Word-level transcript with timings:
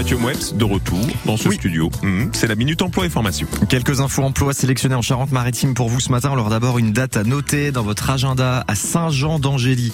Mathieu 0.00 0.16
Moueps 0.16 0.54
de 0.54 0.64
retour 0.64 0.98
dans 1.26 1.36
ce 1.36 1.50
studio. 1.50 1.90
Mhm. 2.02 2.30
C'est 2.32 2.46
la 2.46 2.54
Minute 2.54 2.80
Emploi 2.80 3.04
et 3.04 3.10
Formation. 3.10 3.46
Quelques 3.68 4.00
infos 4.00 4.22
emploi 4.22 4.54
sélectionnées 4.54 4.94
en 4.94 5.02
Charente-Maritime 5.02 5.74
pour 5.74 5.90
vous 5.90 6.00
ce 6.00 6.10
matin. 6.10 6.32
Alors 6.32 6.48
d'abord 6.48 6.78
une 6.78 6.94
date 6.94 7.18
à 7.18 7.22
noter 7.22 7.70
dans 7.70 7.82
votre 7.82 8.08
agenda 8.08 8.64
à 8.66 8.74
Saint-Jean 8.76 9.38
d'Angély. 9.38 9.92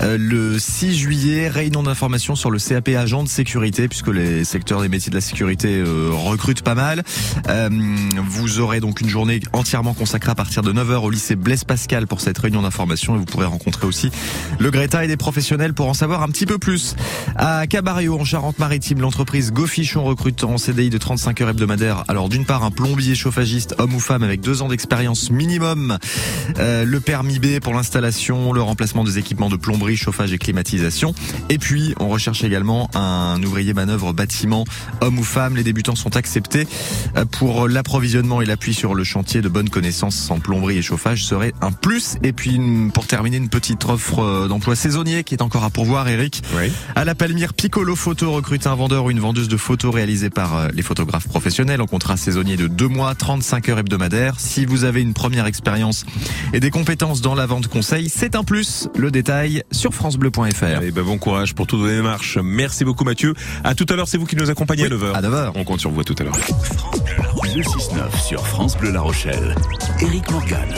Euh, 0.00 0.16
le 0.16 0.60
6 0.60 0.96
juillet, 0.96 1.48
réunion 1.48 1.82
d'information 1.82 2.36
sur 2.36 2.52
le 2.52 2.60
CAP 2.60 2.90
agent 2.90 3.24
de 3.24 3.28
sécurité 3.28 3.88
puisque 3.88 4.06
les 4.06 4.44
secteurs 4.44 4.80
des 4.80 4.88
métiers 4.88 5.10
de 5.10 5.16
la 5.16 5.20
sécurité 5.20 5.74
euh, 5.78 6.10
recrutent 6.12 6.62
pas 6.62 6.76
mal. 6.76 7.02
Euh, 7.48 7.68
vous 8.28 8.60
aurez 8.60 8.78
donc 8.78 9.00
une 9.00 9.08
journée 9.08 9.40
entièrement 9.52 9.92
consacrée 9.92 10.30
à 10.30 10.36
partir 10.36 10.62
de 10.62 10.72
9h 10.72 10.98
au 10.98 11.10
lycée 11.10 11.34
Blaise 11.34 11.64
Pascal 11.64 12.06
pour 12.06 12.20
cette 12.20 12.38
réunion 12.38 12.62
d'information 12.62 13.16
et 13.16 13.18
vous 13.18 13.24
pourrez 13.24 13.46
rencontrer 13.46 13.88
aussi 13.88 14.12
le 14.60 14.70
Greta 14.70 15.04
et 15.04 15.08
des 15.08 15.16
professionnels 15.16 15.74
pour 15.74 15.88
en 15.88 15.94
savoir 15.94 16.22
un 16.22 16.28
petit 16.28 16.46
peu 16.46 16.58
plus. 16.58 16.94
À 17.34 17.66
Cabario 17.66 18.20
en 18.20 18.24
Charente-Maritime, 18.24 19.00
l'entreprise 19.00 19.47
Gofichon 19.52 20.04
recrute 20.04 20.44
en 20.44 20.58
CDI 20.58 20.90
de 20.90 20.98
35 20.98 21.40
heures 21.40 21.48
hebdomadaires. 21.50 22.04
Alors 22.08 22.28
d'une 22.28 22.44
part 22.44 22.64
un 22.64 22.70
plombier 22.70 23.14
chauffagiste 23.14 23.74
homme 23.78 23.94
ou 23.94 24.00
femme 24.00 24.22
avec 24.22 24.40
deux 24.40 24.62
ans 24.62 24.68
d'expérience 24.68 25.30
minimum, 25.30 25.98
euh, 26.58 26.84
le 26.84 27.00
permis 27.00 27.38
B 27.38 27.60
pour 27.60 27.74
l'installation, 27.74 28.52
le 28.52 28.62
remplacement 28.62 29.04
des 29.04 29.18
équipements 29.18 29.48
de 29.48 29.56
plomberie, 29.56 29.96
chauffage 29.96 30.32
et 30.32 30.38
climatisation. 30.38 31.14
Et 31.48 31.58
puis 31.58 31.94
on 32.00 32.08
recherche 32.08 32.44
également 32.44 32.90
un 32.94 33.42
ouvrier 33.42 33.74
manœuvre 33.74 34.12
bâtiment 34.12 34.64
homme 35.00 35.18
ou 35.18 35.24
femme. 35.24 35.56
Les 35.56 35.64
débutants 35.64 35.96
sont 35.96 36.16
acceptés 36.16 36.66
euh, 37.16 37.24
pour 37.24 37.68
l'approvisionnement 37.68 38.42
et 38.42 38.46
l'appui 38.46 38.74
sur 38.74 38.94
le 38.94 39.04
chantier 39.04 39.40
de 39.40 39.48
bonnes 39.48 39.70
connaissances 39.70 40.30
en 40.30 40.40
plomberie 40.40 40.78
et 40.78 40.82
chauffage 40.82 41.24
serait 41.24 41.52
un 41.60 41.72
plus. 41.72 42.16
Et 42.22 42.32
puis 42.32 42.60
pour 42.92 43.06
terminer 43.06 43.36
une 43.36 43.48
petite 43.48 43.84
offre 43.84 44.20
euh, 44.20 44.48
d'emploi 44.48 44.74
saisonnier 44.74 45.24
qui 45.24 45.34
est 45.34 45.42
encore 45.42 45.64
à 45.64 45.70
pourvoir, 45.70 46.08
Eric. 46.08 46.42
Oui. 46.56 46.72
À 46.94 47.04
la 47.04 47.14
Palmyre, 47.14 47.54
Piccolo 47.54 47.94
Photo 47.94 48.32
recrute 48.32 48.66
un 48.66 48.74
vendeur 48.74 49.04
ou 49.04 49.10
une 49.10 49.20
vendeuse 49.20 49.37
de 49.46 49.56
photos 49.56 49.94
réalisées 49.94 50.30
par 50.30 50.56
euh, 50.56 50.68
les 50.74 50.82
photographes 50.82 51.28
professionnels 51.28 51.80
en 51.80 51.86
contrat 51.86 52.16
saisonnier 52.16 52.56
de 52.56 52.66
2 52.66 52.88
mois, 52.88 53.14
35 53.14 53.68
heures 53.68 53.78
hebdomadaires. 53.78 54.40
Si 54.40 54.66
vous 54.66 54.82
avez 54.82 55.00
une 55.00 55.14
première 55.14 55.46
expérience 55.46 56.04
et 56.52 56.58
des 56.58 56.70
compétences 56.70 57.20
dans 57.20 57.36
la 57.36 57.46
vente 57.46 57.68
conseil, 57.68 58.08
c'est 58.08 58.34
un 58.34 58.42
plus. 58.42 58.88
Le 58.96 59.12
détail 59.12 59.62
sur 59.70 59.94
francebleu.fr. 59.94 60.64
Allez, 60.64 60.90
ben 60.90 61.04
bon 61.04 61.18
courage 61.18 61.54
pour 61.54 61.68
toutes 61.68 61.80
vos 61.80 61.88
démarches. 61.88 62.38
Merci 62.42 62.84
beaucoup 62.84 63.04
Mathieu. 63.04 63.34
À 63.62 63.76
tout 63.76 63.86
à 63.88 63.94
l'heure, 63.94 64.08
c'est 64.08 64.18
vous 64.18 64.26
qui 64.26 64.34
nous 64.34 64.50
accompagnez 64.50 64.86
à 64.86 64.88
9h. 64.88 65.12
À 65.12 65.22
9h. 65.22 65.52
On 65.54 65.62
compte 65.62 65.80
sur 65.80 65.90
vous 65.90 66.00
à 66.00 66.04
tout 66.04 66.16
à 66.18 66.24
l'heure. 66.24 66.34
6-9 67.62 68.26
sur 68.26 68.46
France 68.46 68.76
Bleu 68.76 68.90
La 68.90 69.00
Rochelle. 69.00 69.54
Éric 70.00 70.30
Morgan. 70.30 70.68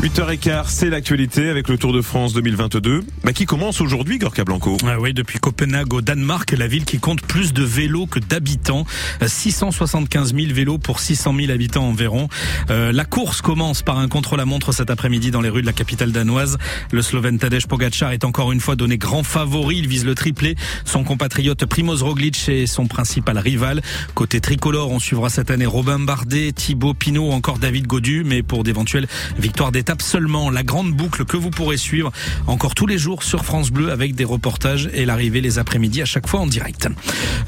8h15, 0.00 0.64
c'est 0.68 0.88
l'actualité 0.88 1.50
avec 1.50 1.68
le 1.68 1.76
Tour 1.76 1.92
de 1.92 2.00
France 2.00 2.32
2022, 2.32 3.04
bah, 3.22 3.34
qui 3.34 3.44
commence 3.44 3.82
aujourd'hui, 3.82 4.16
Gorka 4.16 4.44
Blanco? 4.44 4.78
Ah 4.86 4.98
oui, 4.98 5.12
depuis 5.12 5.38
Copenhague 5.38 5.92
au 5.92 6.00
Danemark, 6.00 6.50
la 6.56 6.66
ville 6.68 6.86
qui 6.86 6.98
compte 6.98 7.20
plus 7.20 7.52
de 7.52 7.62
vélos 7.62 8.06
que 8.06 8.18
d'habitants. 8.18 8.86
675 9.22 10.34
000 10.34 10.54
vélos 10.54 10.78
pour 10.78 11.00
600 11.00 11.34
000 11.38 11.52
habitants 11.52 11.84
environ. 11.84 12.28
Euh, 12.70 12.92
la 12.92 13.04
course 13.04 13.42
commence 13.42 13.82
par 13.82 13.98
un 13.98 14.08
contre-la-montre 14.08 14.72
cet 14.72 14.88
après-midi 14.88 15.30
dans 15.30 15.42
les 15.42 15.50
rues 15.50 15.60
de 15.60 15.66
la 15.66 15.74
capitale 15.74 16.12
danoise. 16.12 16.56
Le 16.92 17.02
Slovène 17.02 17.38
Tadej 17.38 17.66
Pogacar 17.66 18.12
est 18.12 18.24
encore 18.24 18.52
une 18.52 18.60
fois 18.60 18.76
donné 18.76 18.96
grand 18.96 19.22
favori. 19.22 19.76
Il 19.80 19.86
vise 19.86 20.06
le 20.06 20.14
triplé. 20.14 20.56
Son 20.86 21.04
compatriote 21.04 21.66
Primoz 21.66 22.02
Roglic 22.02 22.48
est 22.48 22.64
son 22.64 22.86
principal 22.86 23.36
rival. 23.36 23.82
Côté 24.14 24.40
tricolore, 24.40 24.92
on 24.92 24.98
suivra 24.98 25.28
cette 25.28 25.50
année 25.50 25.66
Robin 25.66 25.98
Bardet, 25.98 26.52
Thibaut 26.52 26.94
Pinot 26.94 27.32
encore 27.32 27.58
David 27.58 27.86
Godu, 27.86 28.24
mais 28.24 28.42
pour 28.42 28.64
d'éventuelles 28.64 29.06
victoires 29.38 29.72
d'étape 29.90 30.02
seulement. 30.02 30.50
La 30.50 30.62
grande 30.62 30.92
boucle 30.92 31.24
que 31.24 31.36
vous 31.36 31.50
pourrez 31.50 31.76
suivre 31.76 32.12
encore 32.46 32.76
tous 32.76 32.86
les 32.86 32.96
jours 32.96 33.24
sur 33.24 33.44
France 33.44 33.72
Bleu 33.72 33.90
avec 33.90 34.14
des 34.14 34.24
reportages 34.24 34.88
et 34.94 35.04
l'arrivée 35.04 35.40
les 35.40 35.58
après-midi 35.58 36.00
à 36.00 36.04
chaque 36.04 36.28
fois 36.28 36.38
en 36.38 36.46
direct. 36.46 36.88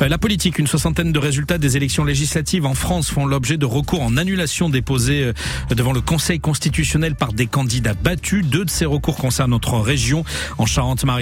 Euh, 0.00 0.08
La 0.08 0.18
politique, 0.18 0.58
une 0.58 0.66
soixantaine 0.66 1.12
de 1.12 1.18
résultats 1.20 1.58
des 1.58 1.76
élections 1.76 2.04
législatives 2.04 2.66
en 2.66 2.74
France 2.74 3.10
font 3.10 3.26
l'objet 3.26 3.58
de 3.58 3.64
recours 3.64 4.02
en 4.02 4.16
annulation 4.16 4.70
déposés 4.70 5.22
euh, 5.22 5.32
devant 5.72 5.92
le 5.92 6.00
Conseil 6.00 6.40
constitutionnel 6.40 7.14
par 7.14 7.32
des 7.32 7.46
candidats 7.46 7.94
battus. 7.94 8.44
Deux 8.44 8.64
de 8.64 8.70
ces 8.70 8.86
recours 8.86 9.18
concernent 9.18 9.52
notre 9.52 9.78
région 9.78 10.24
en 10.58 10.66
Charente-Maritime. 10.66 11.10